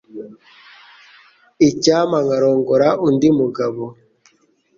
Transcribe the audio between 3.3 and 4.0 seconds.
mugabo.